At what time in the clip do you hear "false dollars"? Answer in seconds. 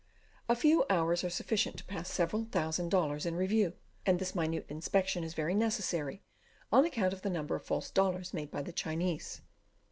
7.63-8.33